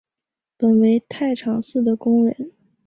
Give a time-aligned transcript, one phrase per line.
[0.57, 2.51] 本为太常寺的工人。